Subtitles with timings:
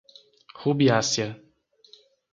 [0.65, 1.27] Rubiácea